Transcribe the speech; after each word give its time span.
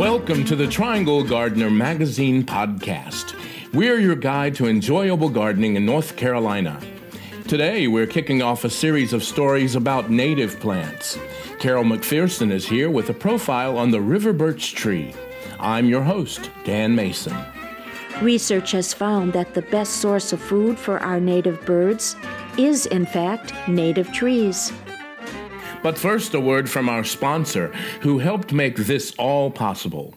Welcome 0.00 0.46
to 0.46 0.56
the 0.56 0.66
Triangle 0.66 1.22
Gardener 1.22 1.68
Magazine 1.68 2.42
podcast. 2.42 3.34
We're 3.74 3.98
your 3.98 4.16
guide 4.16 4.54
to 4.54 4.66
enjoyable 4.66 5.28
gardening 5.28 5.76
in 5.76 5.84
North 5.84 6.16
Carolina. 6.16 6.80
Today, 7.46 7.86
we're 7.86 8.06
kicking 8.06 8.40
off 8.40 8.64
a 8.64 8.70
series 8.70 9.12
of 9.12 9.22
stories 9.22 9.74
about 9.74 10.08
native 10.08 10.58
plants. 10.58 11.18
Carol 11.58 11.84
McPherson 11.84 12.50
is 12.50 12.66
here 12.66 12.88
with 12.88 13.10
a 13.10 13.12
profile 13.12 13.76
on 13.76 13.90
the 13.90 14.00
river 14.00 14.32
birch 14.32 14.74
tree. 14.74 15.12
I'm 15.58 15.84
your 15.84 16.02
host, 16.02 16.50
Dan 16.64 16.94
Mason. 16.94 17.36
Research 18.22 18.72
has 18.72 18.94
found 18.94 19.34
that 19.34 19.52
the 19.52 19.62
best 19.62 19.98
source 19.98 20.32
of 20.32 20.40
food 20.40 20.78
for 20.78 20.98
our 21.00 21.20
native 21.20 21.62
birds 21.66 22.16
is, 22.56 22.86
in 22.86 23.04
fact, 23.04 23.52
native 23.68 24.10
trees. 24.14 24.72
But 25.82 25.96
first, 25.96 26.34
a 26.34 26.40
word 26.40 26.68
from 26.68 26.88
our 26.88 27.04
sponsor, 27.04 27.68
who 28.02 28.18
helped 28.18 28.52
make 28.52 28.76
this 28.76 29.14
all 29.18 29.50
possible. 29.50 30.12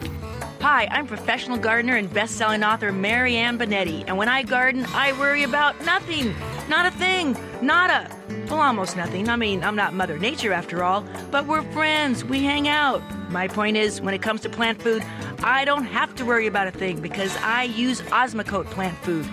Hi, 0.60 0.88
I'm 0.92 1.08
professional 1.08 1.58
gardener 1.58 1.96
and 1.98 2.12
best-selling 2.14 2.64
author 2.64 2.92
Mary 2.92 3.36
Ann 3.36 3.58
Benetti, 3.58 4.04
and 4.08 4.18
when 4.18 4.30
I 4.30 4.44
garden, 4.44 4.86
I 4.94 5.12
worry 5.20 5.44
about 5.44 5.84
nothing. 5.86 6.34
Not 6.70 6.86
a 6.86 6.92
thing. 6.92 7.38
Nada. 7.62 8.10
Well, 8.50 8.62
almost 8.62 8.96
nothing. 8.96 9.30
I 9.30 9.36
mean, 9.36 9.64
I'm 9.64 9.76
not 9.76 9.94
Mother 9.94 10.18
Nature 10.18 10.54
after 10.54 10.84
all, 10.84 11.06
but 11.32 11.46
we're 11.46 11.64
friends. 11.72 12.24
We 12.24 12.44
hang 12.44 12.68
out. 12.68 13.02
My 13.30 13.48
point 13.48 13.78
is, 13.78 14.00
when 14.02 14.14
it 14.14 14.22
comes 14.22 14.42
to 14.42 14.50
plant 14.50 14.82
food, 14.82 15.04
I 15.44 15.66
don't 15.66 15.86
have 15.86 16.16
to 16.16 16.26
worry 16.26 16.48
about 16.48 16.68
a 16.68 16.72
thing 16.72 17.02
because 17.02 17.36
I 17.38 17.64
use 17.64 18.02
Osmocote 18.04 18.66
plant 18.68 18.98
food. 19.00 19.26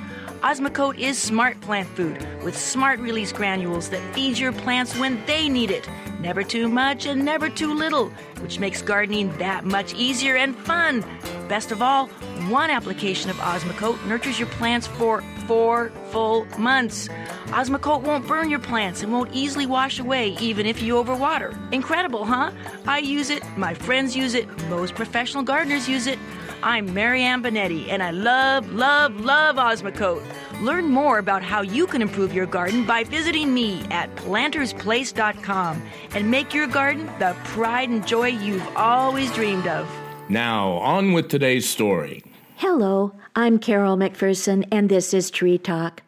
Osmocote 0.43 0.99
is 0.99 1.19
smart 1.19 1.61
plant 1.61 1.89
food 1.91 2.27
with 2.43 2.57
smart 2.59 2.99
release 2.99 3.31
granules 3.31 3.91
that 3.91 4.01
feed 4.15 4.39
your 4.39 4.53
plants 4.53 4.99
when 4.99 5.25
they 5.27 5.49
need 5.49 5.71
it. 5.71 5.87
Never 6.21 6.43
too 6.43 6.69
much 6.69 7.07
and 7.07 7.25
never 7.25 7.49
too 7.49 7.73
little, 7.73 8.11
which 8.41 8.59
makes 8.59 8.83
gardening 8.83 9.35
that 9.39 9.65
much 9.65 9.95
easier 9.95 10.37
and 10.37 10.55
fun. 10.55 11.03
Best 11.49 11.73
of 11.73 11.81
all, 11.81 12.09
one 12.49 12.69
application 12.69 13.31
of 13.31 13.37
Osmocote 13.37 14.05
nurtures 14.07 14.39
your 14.39 14.49
plants 14.49 14.87
for 14.87 15.23
four 15.47 15.91
full 16.11 16.45
months. 16.59 17.09
Osmocote 17.49 18.03
won't 18.03 18.29
burn 18.29 18.51
your 18.51 18.59
plants 18.59 19.03
and 19.03 19.11
won't 19.11 19.33
easily 19.33 19.65
wash 19.65 19.99
away 19.99 20.37
even 20.41 20.67
if 20.67 20.83
you 20.83 20.95
overwater. 20.95 21.57
Incredible, 21.73 22.27
huh? 22.27 22.51
I 22.87 22.99
use 22.99 23.31
it, 23.31 23.43
my 23.57 23.73
friends 23.73 24.15
use 24.15 24.35
it, 24.35 24.47
most 24.69 24.95
professional 24.95 25.43
gardeners 25.43 25.89
use 25.89 26.07
it. 26.07 26.19
I'm 26.63 26.93
Marianne 26.93 27.43
Benetti, 27.43 27.89
and 27.89 28.03
I 28.03 28.11
love, 28.11 28.71
love, 28.71 29.19
love 29.19 29.57
Osmocote. 29.57 30.23
Learn 30.61 30.91
more 30.91 31.19
about 31.19 31.43
how 31.43 31.63
you 31.63 31.87
can 31.87 32.03
improve 32.03 32.35
your 32.35 32.45
garden 32.45 32.85
by 32.85 33.03
visiting 33.03 33.53
me 33.53 33.83
at 33.91 34.15
plantersplace.com 34.17 35.83
and 36.15 36.31
make 36.31 36.53
your 36.53 36.67
garden 36.67 37.07
the 37.19 37.35
pride 37.45 37.89
and 37.89 38.07
joy 38.07 38.29
you've 38.29 38.77
always 38.77 39.33
dreamed 39.33 39.67
of. 39.67 39.91
Now, 40.29 40.73
on 40.73 41.13
with 41.13 41.29
today's 41.29 41.69
story. 41.69 42.23
Hello, 42.57 43.15
I'm 43.35 43.59
Carol 43.59 43.97
McPherson, 43.97 44.69
and 44.71 44.91
this 44.91 45.15
is 45.15 45.31
Tree 45.31 45.57
Talk. 45.57 46.03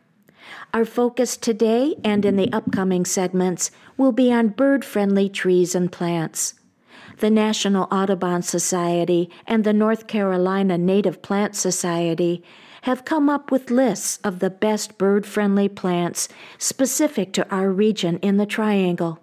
Our 0.74 0.84
focus 0.84 1.38
today 1.38 1.96
and 2.04 2.24
in 2.26 2.36
the 2.36 2.52
upcoming 2.52 3.06
segments 3.06 3.70
will 3.96 4.12
be 4.12 4.30
on 4.30 4.48
bird 4.48 4.84
friendly 4.84 5.30
trees 5.30 5.74
and 5.74 5.90
plants. 5.90 6.54
The 7.20 7.30
National 7.30 7.88
Audubon 7.90 8.42
Society 8.42 9.30
and 9.46 9.64
the 9.64 9.72
North 9.72 10.06
Carolina 10.06 10.76
Native 10.76 11.22
Plant 11.22 11.56
Society 11.56 12.42
have 12.82 13.04
come 13.04 13.28
up 13.28 13.50
with 13.50 13.70
lists 13.70 14.18
of 14.24 14.38
the 14.38 14.50
best 14.50 14.98
bird 14.98 15.24
friendly 15.24 15.68
plants 15.68 16.28
specific 16.58 17.32
to 17.32 17.48
our 17.48 17.70
region 17.70 18.18
in 18.18 18.36
the 18.36 18.46
Triangle. 18.46 19.18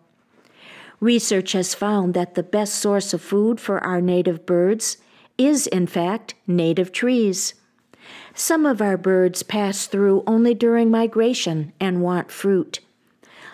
Research 0.99 1.53
has 1.53 1.75
found 1.75 2.13
that 2.13 2.35
the 2.35 2.43
best 2.43 2.75
source 2.75 3.13
of 3.13 3.21
food 3.21 3.59
for 3.59 3.83
our 3.83 4.01
native 4.01 4.45
birds 4.45 4.97
is, 5.37 5.67
in 5.67 5.87
fact, 5.87 6.35
native 6.47 6.91
trees. 6.91 7.53
Some 8.33 8.65
of 8.65 8.81
our 8.81 8.97
birds 8.97 9.43
pass 9.43 9.87
through 9.87 10.23
only 10.25 10.53
during 10.53 10.89
migration 10.89 11.73
and 11.79 12.01
want 12.01 12.31
fruit. 12.31 12.79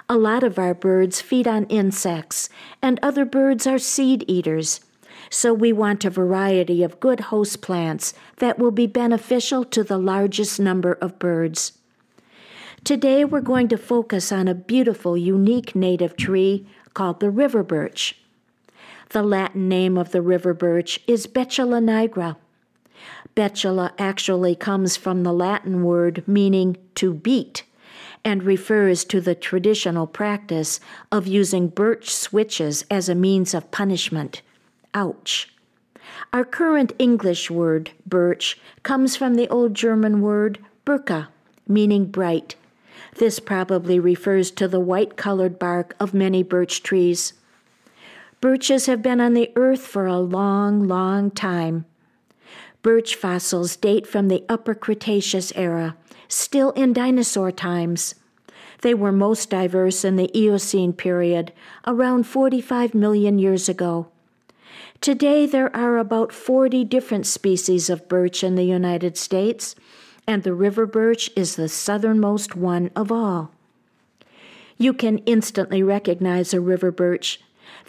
A 0.07 0.17
lot 0.17 0.43
of 0.43 0.59
our 0.59 0.75
birds 0.75 1.19
feed 1.19 1.47
on 1.47 1.65
insects, 1.65 2.47
and 2.79 2.99
other 3.01 3.25
birds 3.25 3.65
are 3.65 3.79
seed 3.79 4.23
eaters. 4.27 4.81
So 5.29 5.53
we 5.53 5.73
want 5.73 6.05
a 6.05 6.09
variety 6.09 6.83
of 6.83 6.99
good 6.99 7.19
host 7.19 7.61
plants 7.61 8.13
that 8.37 8.59
will 8.59 8.71
be 8.71 8.87
beneficial 8.87 9.63
to 9.65 9.83
the 9.83 9.97
largest 9.97 10.59
number 10.59 10.93
of 10.93 11.19
birds. 11.19 11.73
Today 12.83 13.25
we're 13.25 13.41
going 13.41 13.67
to 13.69 13.77
focus 13.77 14.31
on 14.31 14.47
a 14.47 14.53
beautiful, 14.53 15.17
unique 15.17 15.75
native 15.75 16.15
tree 16.15 16.67
called 16.93 17.19
the 17.19 17.31
river 17.31 17.63
birch. 17.63 18.17
The 19.09 19.23
Latin 19.23 19.67
name 19.67 19.97
of 19.97 20.11
the 20.11 20.21
river 20.21 20.53
birch 20.53 20.99
is 21.07 21.27
Betula 21.27 21.81
nigra. 21.81 22.35
Betula 23.35 23.91
actually 23.97 24.55
comes 24.55 24.95
from 24.97 25.23
the 25.23 25.33
Latin 25.33 25.83
word 25.83 26.23
meaning 26.27 26.77
to 26.95 27.13
beat 27.13 27.63
and 28.23 28.43
refers 28.43 29.03
to 29.05 29.21
the 29.21 29.35
traditional 29.35 30.07
practice 30.07 30.79
of 31.11 31.27
using 31.27 31.67
birch 31.67 32.13
switches 32.13 32.83
as 32.89 33.07
a 33.07 33.15
means 33.15 33.53
of 33.53 33.71
punishment. 33.71 34.41
Ouch. 34.95 35.53
Our 36.31 36.45
current 36.45 36.93
English 36.97 37.51
word, 37.51 37.91
birch, 38.07 38.57
comes 38.81 39.17
from 39.17 39.35
the 39.35 39.49
old 39.49 39.73
German 39.73 40.21
word 40.21 40.59
birka, 40.85 41.27
meaning 41.67 42.05
bright. 42.05 42.55
This 43.17 43.39
probably 43.39 43.99
refers 43.99 44.51
to 44.51 44.69
the 44.69 44.79
white 44.79 45.17
colored 45.17 45.59
bark 45.59 45.95
of 45.99 46.13
many 46.13 46.43
birch 46.43 46.81
trees. 46.81 47.33
Birches 48.39 48.85
have 48.85 49.01
been 49.01 49.19
on 49.19 49.33
the 49.33 49.51
earth 49.57 49.81
for 49.81 50.05
a 50.05 50.19
long, 50.19 50.87
long 50.87 51.29
time. 51.29 51.85
Birch 52.81 53.15
fossils 53.15 53.75
date 53.75 54.07
from 54.07 54.29
the 54.29 54.45
Upper 54.47 54.75
Cretaceous 54.75 55.51
era, 55.55 55.97
still 56.29 56.71
in 56.71 56.93
dinosaur 56.93 57.51
times. 57.51 58.15
They 58.81 58.93
were 58.93 59.11
most 59.11 59.49
diverse 59.49 60.05
in 60.05 60.15
the 60.15 60.31
Eocene 60.37 60.93
period, 60.93 61.51
around 61.85 62.27
45 62.27 62.93
million 62.93 63.39
years 63.39 63.67
ago. 63.67 64.07
Today, 65.01 65.45
there 65.45 65.75
are 65.75 65.97
about 65.97 66.31
40 66.31 66.83
different 66.85 67.27
species 67.27 67.89
of 67.89 68.07
birch 68.07 68.43
in 68.43 68.55
the 68.55 68.63
United 68.63 69.17
States, 69.17 69.75
and 70.25 70.43
the 70.43 70.53
river 70.53 70.85
birch 70.85 71.29
is 71.35 71.55
the 71.55 71.69
southernmost 71.69 72.55
one 72.55 72.89
of 72.95 73.11
all. 73.11 73.51
You 74.77 74.93
can 74.93 75.19
instantly 75.19 75.83
recognize 75.83 76.53
a 76.53 76.59
river 76.59 76.91
birch. 76.91 77.39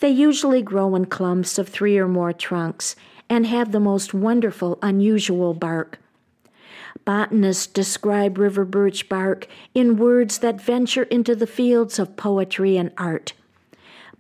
They 0.01 0.11
usually 0.11 0.63
grow 0.63 0.95
in 0.95 1.07
clumps 1.07 1.59
of 1.59 1.69
three 1.69 1.99
or 1.99 2.09
more 2.09 2.33
trunks 2.33 2.97
and 3.29 3.47
have 3.47 3.73
the 3.73 3.81
most 3.81 4.15
wonderful, 4.15 4.79
unusual 4.83 5.55
bark. 5.55 5.99
Botanists 7.05 7.67
describe 7.67 8.39
river 8.39 8.65
birch 8.65 9.09
bark 9.09 9.47
in 9.75 9.97
words 9.97 10.39
that 10.39 10.61
venture 10.61 11.05
into 11.05 11.35
the 11.35 11.47
fields 11.47 11.99
of 11.99 12.17
poetry 12.17 12.77
and 12.77 12.93
art. 12.99 13.33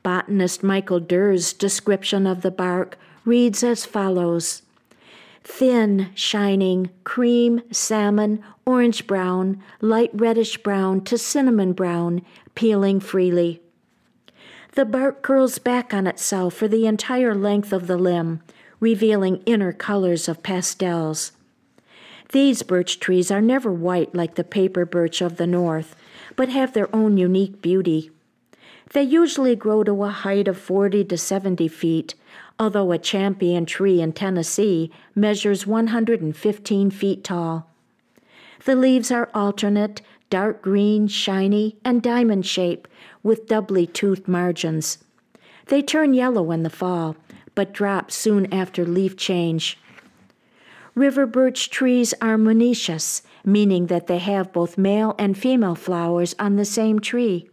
Botanist 0.06 0.62
Michael 0.62 1.00
Dirr's 1.00 1.52
description 1.52 2.28
of 2.28 2.42
the 2.42 2.52
bark 2.52 2.96
reads 3.24 3.64
as 3.64 3.84
follows 3.84 4.62
Thin, 5.42 6.10
shining, 6.14 6.90
cream, 7.02 7.60
salmon, 7.72 8.40
orange 8.64 9.08
brown, 9.08 9.60
light 9.80 10.12
reddish 10.14 10.58
brown 10.58 11.00
to 11.06 11.18
cinnamon 11.18 11.72
brown, 11.72 12.22
peeling 12.54 13.00
freely. 13.00 13.60
The 14.74 14.84
bark 14.84 15.22
curls 15.22 15.58
back 15.58 15.92
on 15.92 16.06
itself 16.06 16.54
for 16.54 16.68
the 16.68 16.86
entire 16.86 17.34
length 17.34 17.72
of 17.72 17.88
the 17.88 17.98
limb, 17.98 18.42
revealing 18.78 19.42
inner 19.44 19.72
colors 19.72 20.28
of 20.28 20.44
pastels. 20.44 21.32
These 22.30 22.62
birch 22.62 23.00
trees 23.00 23.32
are 23.32 23.42
never 23.42 23.72
white 23.72 24.14
like 24.14 24.36
the 24.36 24.44
paper 24.44 24.86
birch 24.86 25.20
of 25.20 25.36
the 25.36 25.48
north, 25.48 25.96
but 26.36 26.48
have 26.48 26.74
their 26.74 26.94
own 26.94 27.16
unique 27.16 27.60
beauty. 27.60 28.12
They 28.92 29.02
usually 29.02 29.56
grow 29.56 29.82
to 29.84 30.04
a 30.04 30.10
height 30.10 30.48
of 30.48 30.56
40 30.58 31.04
to 31.04 31.18
70 31.18 31.68
feet, 31.68 32.14
although 32.58 32.92
a 32.92 32.98
champion 32.98 33.66
tree 33.66 34.00
in 34.00 34.12
Tennessee 34.12 34.90
measures 35.14 35.66
115 35.66 36.90
feet 36.90 37.24
tall. 37.24 37.70
The 38.64 38.76
leaves 38.76 39.10
are 39.10 39.30
alternate, 39.34 40.02
dark 40.30 40.62
green, 40.62 41.08
shiny, 41.08 41.76
and 41.84 42.02
diamond 42.02 42.46
shape, 42.46 42.88
with 43.22 43.46
doubly 43.46 43.86
toothed 43.86 44.28
margins. 44.28 44.98
They 45.66 45.82
turn 45.82 46.14
yellow 46.14 46.50
in 46.52 46.62
the 46.62 46.70
fall, 46.70 47.16
but 47.54 47.72
drop 47.72 48.10
soon 48.10 48.52
after 48.52 48.84
leaf 48.84 49.16
change. 49.16 49.78
River 50.94 51.26
birch 51.26 51.70
trees 51.70 52.14
are 52.22 52.38
monoecious, 52.38 53.22
meaning 53.44 53.86
that 53.86 54.06
they 54.06 54.18
have 54.18 54.52
both 54.52 54.78
male 54.78 55.14
and 55.18 55.36
female 55.36 55.74
flowers 55.74 56.34
on 56.38 56.56
the 56.56 56.64
same 56.64 57.00
tree. 57.00 57.50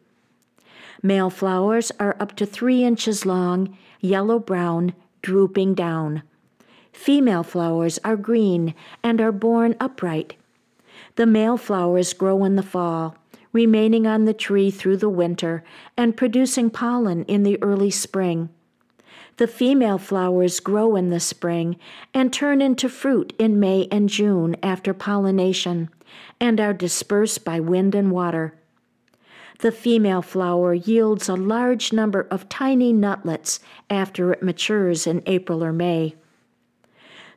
Male 1.05 1.29
flowers 1.29 1.91
are 1.99 2.15
up 2.17 2.33
to 2.37 2.45
three 2.45 2.85
inches 2.85 3.25
long, 3.25 3.77
yellow 3.99 4.39
brown, 4.39 4.93
drooping 5.21 5.73
down. 5.73 6.23
Female 6.93 7.43
flowers 7.43 7.99
are 8.05 8.15
green 8.15 8.73
and 9.03 9.19
are 9.19 9.33
borne 9.33 9.75
upright. 9.81 10.35
The 11.15 11.25
male 11.25 11.57
flowers 11.57 12.13
grow 12.13 12.45
in 12.45 12.55
the 12.55 12.63
fall, 12.63 13.17
remaining 13.51 14.07
on 14.07 14.23
the 14.23 14.33
tree 14.33 14.71
through 14.71 14.97
the 14.97 15.09
winter 15.09 15.63
and 15.97 16.15
producing 16.15 16.69
pollen 16.69 17.25
in 17.25 17.43
the 17.43 17.61
early 17.61 17.91
spring. 17.91 18.47
The 19.37 19.47
female 19.47 19.97
flowers 19.97 20.61
grow 20.61 20.95
in 20.95 21.09
the 21.09 21.19
spring 21.19 21.77
and 22.13 22.31
turn 22.31 22.61
into 22.61 22.87
fruit 22.87 23.33
in 23.37 23.59
May 23.59 23.89
and 23.91 24.07
June 24.07 24.55
after 24.63 24.93
pollination 24.93 25.89
and 26.39 26.61
are 26.61 26.73
dispersed 26.73 27.43
by 27.43 27.59
wind 27.59 27.93
and 27.93 28.09
water. 28.09 28.53
The 29.63 29.71
female 29.71 30.21
flower 30.21 30.73
yields 30.73 31.29
a 31.29 31.35
large 31.35 31.93
number 31.93 32.27
of 32.29 32.49
tiny 32.49 32.91
nutlets 32.91 33.61
after 33.89 34.33
it 34.33 34.43
matures 34.43 35.07
in 35.07 35.23
April 35.25 35.63
or 35.63 35.71
May. 35.71 36.15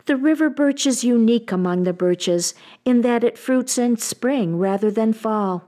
The 0.06 0.16
river 0.16 0.50
birch 0.50 0.88
is 0.88 1.04
unique 1.04 1.52
among 1.52 1.84
the 1.84 1.92
birches 1.92 2.52
in 2.84 3.02
that 3.02 3.22
it 3.22 3.38
fruits 3.38 3.78
in 3.78 3.98
spring 3.98 4.58
rather 4.58 4.90
than 4.90 5.12
fall. 5.12 5.66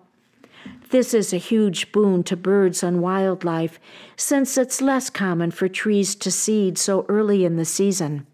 This 0.91 1.15
is 1.15 1.33
a 1.33 1.37
huge 1.37 1.93
boon 1.93 2.25
to 2.25 2.37
birds 2.37 2.83
and 2.83 3.01
wildlife 3.01 3.79
since 4.17 4.59
it's 4.59 4.81
less 4.81 5.11
common 5.11 5.53
for 5.53 5.69
trees 5.69 6.17
to 6.17 6.31
seed 6.33 6.77
so 6.77 7.07
early 7.09 7.45
in 7.45 7.55
the 7.55 7.65
season. 7.65 8.27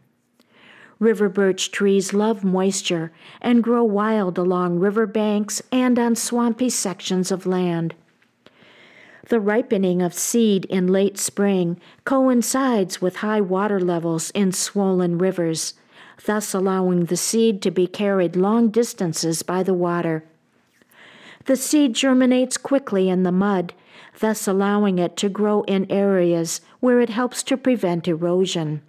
River 0.99 1.29
birch 1.29 1.71
trees 1.71 2.15
love 2.15 2.43
moisture 2.43 3.13
and 3.43 3.63
grow 3.63 3.85
wild 3.85 4.39
along 4.39 4.79
river 4.79 5.07
banks 5.07 5.61
and 5.71 5.99
on 5.99 6.17
swampy 6.17 6.71
sections 6.71 7.31
of 7.31 7.45
land. 7.45 7.95
The 9.29 9.41
ripening 9.41 10.03
of 10.03 10.13
seed 10.13 10.67
in 10.67 10.89
late 10.89 11.17
spring 11.17 11.81
coincides 12.05 13.01
with 13.01 13.17
high 13.17 13.41
water 13.41 13.81
levels 13.81 14.31
in 14.33 14.53
swollen 14.53 15.17
rivers, 15.17 15.75
thus 16.27 16.53
allowing 16.53 17.07
the 17.07 17.17
seed 17.17 17.63
to 17.63 17.71
be 17.71 17.87
carried 17.87 18.37
long 18.37 18.69
distances 18.69 19.43
by 19.43 19.63
the 19.63 19.73
water. 19.73 20.25
The 21.47 21.57
seed 21.57 21.95
germinates 21.95 22.59
quickly 22.59 23.09
in 23.09 23.23
the 23.23 23.33
mud, 23.33 23.73
thus 24.21 24.47
allowing 24.47 24.99
it 24.99 25.17
to 25.19 25.29
grow 25.29 25.63
in 25.63 25.91
areas 25.91 26.61
where 26.81 27.01
it 27.01 27.11
helps 27.11 27.43
to 27.45 27.57
prevent 27.57 28.07
erosion. 28.07 28.83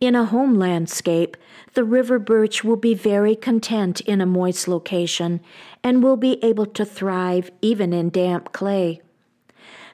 In 0.00 0.14
a 0.14 0.26
home 0.26 0.54
landscape, 0.54 1.36
the 1.74 1.84
river 1.84 2.18
birch 2.18 2.62
will 2.62 2.76
be 2.76 2.94
very 2.94 3.34
content 3.34 4.00
in 4.02 4.20
a 4.20 4.26
moist 4.26 4.68
location 4.68 5.40
and 5.82 6.02
will 6.02 6.16
be 6.16 6.42
able 6.44 6.66
to 6.66 6.84
thrive 6.84 7.50
even 7.62 7.92
in 7.92 8.10
damp 8.10 8.52
clay. 8.52 9.00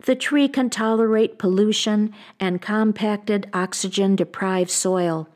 The 0.04 0.16
tree 0.16 0.48
can 0.48 0.70
tolerate 0.70 1.38
pollution 1.38 2.12
and 2.40 2.60
compacted 2.60 3.48
oxygen 3.52 4.16
deprived 4.16 4.70
soil 4.70 5.28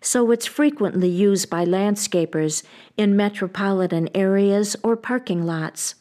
so 0.00 0.30
it's 0.30 0.46
frequently 0.46 1.08
used 1.08 1.50
by 1.50 1.64
landscapers 1.64 2.62
in 2.96 3.16
metropolitan 3.16 4.08
areas 4.14 4.76
or 4.82 4.96
parking 4.96 5.44
lots. 5.44 5.94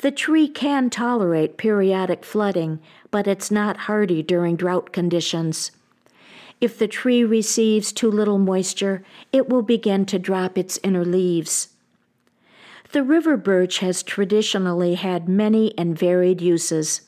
The 0.00 0.10
tree 0.10 0.48
can 0.48 0.90
tolerate 0.90 1.56
periodic 1.56 2.24
flooding, 2.24 2.80
but 3.10 3.26
it's 3.26 3.50
not 3.50 3.76
hardy 3.78 4.22
during 4.22 4.56
drought 4.56 4.92
conditions. 4.92 5.70
If 6.60 6.78
the 6.78 6.88
tree 6.88 7.22
receives 7.22 7.92
too 7.92 8.10
little 8.10 8.38
moisture, 8.38 9.04
it 9.32 9.48
will 9.48 9.62
begin 9.62 10.06
to 10.06 10.18
drop 10.18 10.56
its 10.56 10.78
inner 10.82 11.04
leaves. 11.04 11.68
The 12.92 13.02
river 13.02 13.36
birch 13.36 13.80
has 13.80 14.02
traditionally 14.02 14.94
had 14.94 15.28
many 15.28 15.76
and 15.76 15.98
varied 15.98 16.40
uses. 16.40 17.02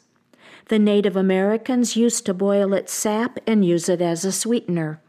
The 0.67 0.79
Native 0.79 1.17
Americans 1.17 1.97
used 1.97 2.27
to 2.27 2.35
boil 2.35 2.75
its 2.75 2.93
sap 2.93 3.39
and 3.47 3.65
use 3.65 3.89
it 3.89 4.03
as 4.03 4.25
a 4.25 4.33
sweetener. 4.33 5.01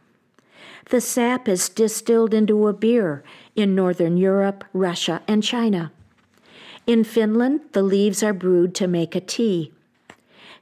The 0.90 1.02
sap 1.02 1.50
is 1.50 1.68
distilled 1.68 2.34
into 2.34 2.68
a 2.68 2.74
beer 2.74 3.24
in 3.56 3.76
Northern 3.76 4.16
Europe, 4.16 4.64
Russia, 4.72 5.22
and 5.28 5.44
China. 5.44 5.92
In 6.88 7.04
Finland, 7.04 7.62
the 7.74 7.84
leaves 7.84 8.24
are 8.24 8.34
brewed 8.34 8.74
to 8.76 8.88
make 8.88 9.16
a 9.16 9.22
tea. 9.22 9.74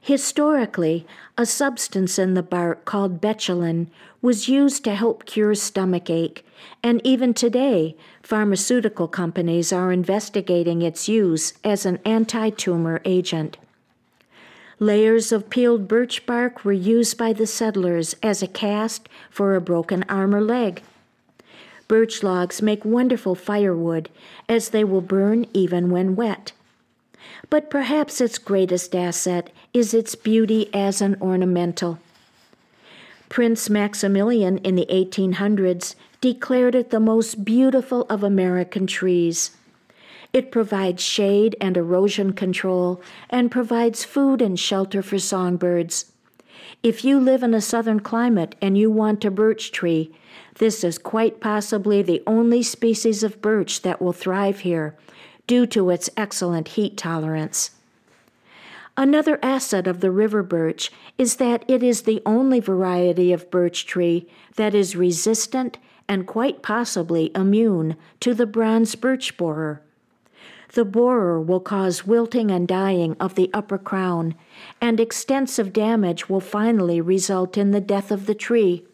Historically, 0.00 1.06
a 1.36 1.44
substance 1.44 2.18
in 2.18 2.34
the 2.34 2.42
bark 2.42 2.84
called 2.84 3.20
betulin 3.20 3.88
was 4.22 4.48
used 4.48 4.84
to 4.84 4.94
help 4.94 5.26
cure 5.26 5.54
stomach 5.54 6.08
ache, 6.08 6.44
and 6.82 7.00
even 7.04 7.34
today, 7.34 7.96
pharmaceutical 8.22 9.08
companies 9.08 9.72
are 9.72 9.92
investigating 9.92 10.82
its 10.82 11.08
use 11.08 11.54
as 11.64 11.84
an 11.84 11.98
anti 12.04 12.50
tumor 12.50 13.00
agent. 13.04 13.56
Layers 14.80 15.32
of 15.32 15.50
peeled 15.50 15.88
birch 15.88 16.24
bark 16.24 16.64
were 16.64 16.72
used 16.72 17.18
by 17.18 17.32
the 17.32 17.46
settlers 17.46 18.14
as 18.22 18.42
a 18.42 18.46
cast 18.46 19.08
for 19.28 19.56
a 19.56 19.60
broken 19.60 20.04
arm 20.08 20.34
or 20.34 20.40
leg. 20.40 20.82
Birch 21.88 22.22
logs 22.22 22.62
make 22.62 22.84
wonderful 22.84 23.34
firewood, 23.34 24.08
as 24.48 24.68
they 24.68 24.84
will 24.84 25.00
burn 25.00 25.46
even 25.52 25.90
when 25.90 26.14
wet. 26.14 26.52
But 27.50 27.70
perhaps 27.70 28.20
its 28.20 28.38
greatest 28.38 28.94
asset 28.94 29.50
is 29.72 29.94
its 29.94 30.14
beauty 30.14 30.70
as 30.74 31.00
an 31.00 31.16
ornamental. 31.20 31.98
Prince 33.28 33.68
Maximilian 33.68 34.58
in 34.58 34.74
the 34.74 34.86
1800s 34.90 35.94
declared 36.20 36.74
it 36.74 36.90
the 36.90 37.00
most 37.00 37.44
beautiful 37.44 38.06
of 38.08 38.22
American 38.22 38.86
trees. 38.86 39.52
It 40.32 40.50
provides 40.50 41.02
shade 41.02 41.56
and 41.60 41.76
erosion 41.76 42.32
control 42.32 43.00
and 43.30 43.50
provides 43.50 44.04
food 44.04 44.42
and 44.42 44.58
shelter 44.58 45.02
for 45.02 45.18
songbirds. 45.18 46.12
If 46.82 47.04
you 47.04 47.18
live 47.18 47.42
in 47.42 47.54
a 47.54 47.60
southern 47.60 48.00
climate 48.00 48.54
and 48.60 48.76
you 48.76 48.90
want 48.90 49.24
a 49.24 49.30
birch 49.30 49.72
tree, 49.72 50.14
this 50.58 50.84
is 50.84 50.98
quite 50.98 51.40
possibly 51.40 52.02
the 52.02 52.22
only 52.26 52.62
species 52.62 53.22
of 53.22 53.40
birch 53.40 53.82
that 53.82 54.02
will 54.02 54.12
thrive 54.12 54.60
here 54.60 54.96
due 55.48 55.66
to 55.66 55.90
its 55.90 56.08
excellent 56.16 56.68
heat 56.68 56.96
tolerance. 56.96 57.72
Another 58.96 59.38
asset 59.42 59.86
of 59.86 60.00
the 60.00 60.10
river 60.10 60.42
birch 60.42 60.92
is 61.18 61.36
that 61.36 61.64
it 61.66 61.82
is 61.82 62.02
the 62.02 62.22
only 62.26 62.60
variety 62.60 63.32
of 63.32 63.50
birch 63.50 63.86
tree 63.86 64.28
that 64.56 64.74
is 64.74 64.96
resistant 64.96 65.78
and 66.08 66.26
quite 66.26 66.62
possibly 66.62 67.30
immune 67.34 67.96
to 68.20 68.34
the 68.34 68.46
bronze 68.46 68.94
birch 68.94 69.36
borer. 69.36 69.80
The 70.74 70.84
borer 70.84 71.40
will 71.40 71.60
cause 71.60 72.06
wilting 72.06 72.50
and 72.50 72.66
dying 72.66 73.16
of 73.20 73.36
the 73.36 73.50
upper 73.54 73.78
crown, 73.78 74.34
and 74.80 75.00
extensive 75.00 75.72
damage 75.72 76.28
will 76.28 76.40
finally 76.40 77.00
result 77.00 77.56
in 77.56 77.70
the 77.70 77.80
death 77.80 78.10
of 78.10 78.26
the 78.26 78.34
tree. 78.34 78.84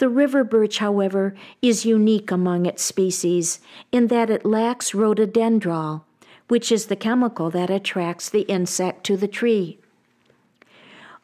The 0.00 0.08
river 0.08 0.44
birch, 0.44 0.78
however, 0.78 1.34
is 1.60 1.84
unique 1.84 2.30
among 2.30 2.64
its 2.64 2.82
species 2.82 3.60
in 3.92 4.06
that 4.06 4.30
it 4.30 4.46
lacks 4.46 4.92
rhododendrol, 4.92 6.04
which 6.48 6.72
is 6.72 6.86
the 6.86 6.96
chemical 6.96 7.50
that 7.50 7.68
attracts 7.68 8.30
the 8.30 8.48
insect 8.48 9.04
to 9.04 9.18
the 9.18 9.28
tree. 9.28 9.78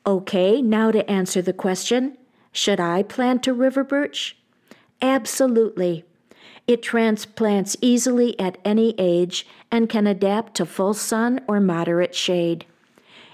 Okay, 0.07 0.61
now 0.61 0.91
to 0.91 1.11
answer 1.11 1.41
the 1.41 1.55
question 1.55 2.19
should 2.53 2.79
I 2.79 3.03
plant 3.03 3.47
a 3.47 3.55
river 3.55 3.83
birch? 3.83 4.37
Absolutely. 5.01 6.05
It 6.67 6.83
transplants 6.83 7.79
easily 7.81 8.39
at 8.39 8.59
any 8.63 8.95
age 8.99 9.47
and 9.71 9.89
can 9.89 10.07
adapt 10.07 10.55
to 10.57 10.67
full 10.67 10.93
sun 10.93 11.41
or 11.49 11.61
moderate 11.61 12.15
shade. 12.15 12.67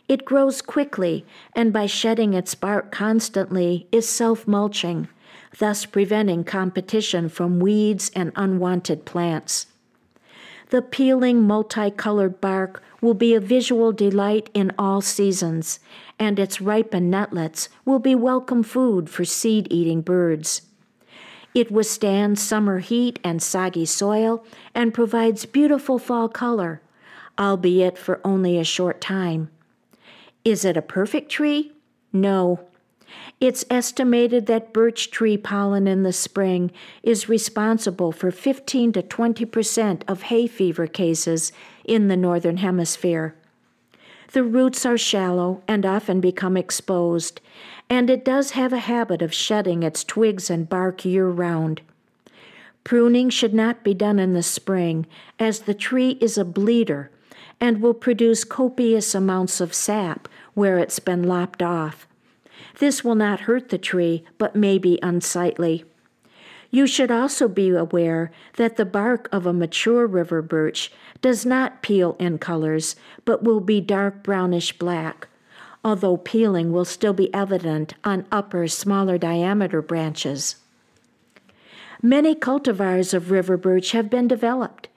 It 0.06 0.24
grows 0.24 0.62
quickly 0.62 1.26
and 1.56 1.72
by 1.72 1.86
shedding 1.86 2.32
its 2.32 2.54
bark 2.54 2.92
constantly 2.92 3.88
is 3.90 4.08
self 4.08 4.46
mulching, 4.46 5.08
thus 5.58 5.84
preventing 5.86 6.44
competition 6.44 7.28
from 7.28 7.60
weeds 7.60 8.10
and 8.14 8.32
unwanted 8.36 9.04
plants. 9.04 9.66
The 10.70 10.82
peeling 10.82 11.42
multicolored 11.42 12.40
bark 12.40 12.82
will 13.02 13.14
be 13.14 13.34
a 13.34 13.40
visual 13.40 13.92
delight 13.92 14.48
in 14.54 14.72
all 14.78 15.02
seasons, 15.02 15.80
and 16.18 16.38
its 16.38 16.60
ripened 16.60 17.10
nutlets 17.10 17.68
will 17.84 17.98
be 17.98 18.14
welcome 18.14 18.62
food 18.62 19.10
for 19.10 19.24
seed 19.24 19.66
eating 19.70 20.00
birds. 20.00 20.62
It 21.54 21.70
withstands 21.70 22.40
summer 22.40 22.78
heat 22.78 23.18
and 23.22 23.42
soggy 23.42 23.84
soil 23.84 24.44
and 24.74 24.94
provides 24.94 25.44
beautiful 25.44 25.98
fall 25.98 26.28
color, 26.28 26.80
albeit 27.38 27.98
for 27.98 28.20
only 28.24 28.58
a 28.58 28.64
short 28.64 29.00
time. 29.00 29.50
Is 30.44 30.64
it 30.64 30.78
a 30.78 30.82
perfect 30.82 31.30
tree? 31.30 31.72
No. 32.12 32.60
It's 33.40 33.64
estimated 33.68 34.46
that 34.46 34.72
birch 34.72 35.10
tree 35.10 35.36
pollen 35.36 35.86
in 35.86 36.02
the 36.02 36.12
spring 36.12 36.70
is 37.02 37.28
responsible 37.28 38.12
for 38.12 38.30
15 38.30 38.92
to 38.92 39.02
20 39.02 39.44
percent 39.46 40.04
of 40.06 40.22
hay 40.22 40.46
fever 40.46 40.86
cases 40.86 41.52
in 41.84 42.08
the 42.08 42.16
Northern 42.16 42.58
Hemisphere. 42.58 43.34
The 44.32 44.44
roots 44.44 44.86
are 44.86 44.96
shallow 44.96 45.62
and 45.68 45.84
often 45.84 46.20
become 46.20 46.56
exposed, 46.56 47.40
and 47.90 48.08
it 48.08 48.24
does 48.24 48.52
have 48.52 48.72
a 48.72 48.78
habit 48.78 49.20
of 49.20 49.34
shedding 49.34 49.82
its 49.82 50.04
twigs 50.04 50.48
and 50.48 50.68
bark 50.68 51.04
year 51.04 51.28
round. 51.28 51.82
Pruning 52.84 53.28
should 53.28 53.54
not 53.54 53.84
be 53.84 53.94
done 53.94 54.18
in 54.18 54.32
the 54.32 54.42
spring, 54.42 55.06
as 55.38 55.60
the 55.60 55.74
tree 55.74 56.16
is 56.20 56.38
a 56.38 56.44
bleeder 56.44 57.10
and 57.60 57.80
will 57.80 57.94
produce 57.94 58.42
copious 58.42 59.14
amounts 59.14 59.60
of 59.60 59.72
sap 59.72 60.28
where 60.54 60.78
it's 60.78 60.98
been 60.98 61.22
lopped 61.22 61.62
off. 61.62 62.06
This 62.78 63.04
will 63.04 63.14
not 63.14 63.40
hurt 63.40 63.68
the 63.68 63.78
tree, 63.78 64.24
but 64.38 64.56
may 64.56 64.78
be 64.78 64.98
unsightly. 65.02 65.84
You 66.70 66.86
should 66.86 67.10
also 67.10 67.48
be 67.48 67.68
aware 67.68 68.32
that 68.56 68.76
the 68.76 68.86
bark 68.86 69.28
of 69.30 69.46
a 69.46 69.52
mature 69.52 70.06
river 70.06 70.40
birch 70.40 70.90
does 71.20 71.44
not 71.44 71.82
peel 71.82 72.16
in 72.18 72.38
colors, 72.38 72.96
but 73.26 73.44
will 73.44 73.60
be 73.60 73.80
dark 73.80 74.22
brownish 74.22 74.78
black, 74.78 75.28
although 75.84 76.16
peeling 76.16 76.72
will 76.72 76.86
still 76.86 77.12
be 77.12 77.32
evident 77.34 77.92
on 78.04 78.26
upper, 78.32 78.66
smaller 78.68 79.18
diameter 79.18 79.82
branches. 79.82 80.56
Many 82.00 82.34
cultivars 82.34 83.12
of 83.12 83.30
river 83.30 83.56
birch 83.58 83.92
have 83.92 84.08
been 84.08 84.26
developed. 84.26 84.88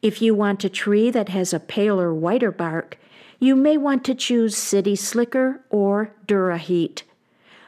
If 0.00 0.22
you 0.22 0.34
want 0.34 0.64
a 0.64 0.68
tree 0.68 1.10
that 1.10 1.30
has 1.30 1.52
a 1.52 1.60
paler, 1.60 2.14
whiter 2.14 2.52
bark, 2.52 2.96
you 3.40 3.56
may 3.56 3.76
want 3.76 4.04
to 4.04 4.14
choose 4.14 4.56
City 4.56 4.94
Slicker 4.94 5.60
or 5.68 6.14
Duraheat. 6.26 7.02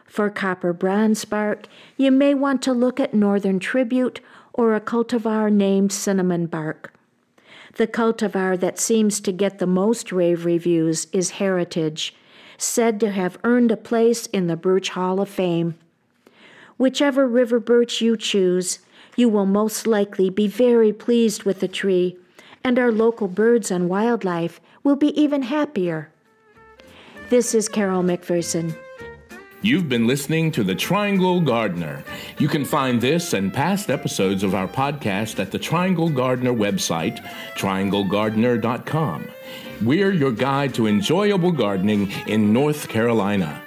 For 0.06 0.30
copper 0.30 0.72
bronze 0.72 1.24
bark, 1.24 1.66
you 1.96 2.10
may 2.10 2.34
want 2.34 2.62
to 2.62 2.72
look 2.72 3.00
at 3.00 3.14
Northern 3.14 3.58
Tribute 3.58 4.20
or 4.52 4.74
a 4.74 4.80
cultivar 4.80 5.52
named 5.52 5.92
Cinnamon 5.92 6.46
Bark. 6.46 6.94
The 7.76 7.86
cultivar 7.86 8.58
that 8.58 8.78
seems 8.78 9.20
to 9.20 9.32
get 9.32 9.58
the 9.58 9.66
most 9.66 10.10
rave 10.10 10.46
reviews 10.46 11.08
is 11.12 11.32
Heritage, 11.32 12.14
said 12.56 12.98
to 13.00 13.10
have 13.10 13.38
earned 13.44 13.70
a 13.70 13.76
place 13.76 14.26
in 14.26 14.46
the 14.46 14.56
Birch 14.56 14.90
Hall 14.90 15.20
of 15.20 15.28
Fame. 15.28 15.76
Whichever 16.78 17.26
river 17.26 17.60
birch 17.60 18.00
you 18.00 18.16
choose, 18.16 18.78
you 19.16 19.28
will 19.28 19.46
most 19.46 19.86
likely 19.86 20.30
be 20.30 20.46
very 20.46 20.92
pleased 20.92 21.42
with 21.42 21.60
the 21.60 21.68
tree, 21.68 22.16
and 22.64 22.78
our 22.78 22.92
local 22.92 23.28
birds 23.28 23.70
and 23.70 23.88
wildlife 23.88 24.60
will 24.82 24.96
be 24.96 25.18
even 25.20 25.42
happier. 25.42 26.10
This 27.28 27.54
is 27.54 27.68
Carol 27.68 28.02
McPherson. 28.02 28.74
You've 29.62 29.88
been 29.88 30.06
listening 30.06 30.52
to 30.52 30.62
The 30.62 30.74
Triangle 30.74 31.40
Gardener. 31.40 32.04
You 32.38 32.46
can 32.46 32.64
find 32.64 33.00
this 33.00 33.32
and 33.32 33.52
past 33.52 33.90
episodes 33.90 34.42
of 34.42 34.54
our 34.54 34.68
podcast 34.68 35.40
at 35.40 35.50
the 35.50 35.58
Triangle 35.58 36.10
Gardener 36.10 36.52
website, 36.52 37.18
trianglegardener.com. 37.56 39.28
We're 39.82 40.12
your 40.12 40.32
guide 40.32 40.74
to 40.74 40.86
enjoyable 40.86 41.52
gardening 41.52 42.12
in 42.26 42.52
North 42.52 42.88
Carolina. 42.88 43.62